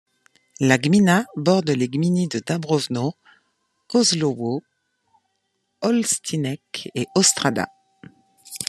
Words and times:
La 0.59 0.79
gmina 0.79 1.27
borde 1.35 1.69
les 1.69 1.87
gminy 1.87 2.27
de 2.27 2.39
Dąbrówno, 2.41 3.13
Kozłowo, 3.87 4.59
Olsztynek 5.81 6.89
et 6.95 7.07
Ostróda. 7.15 7.65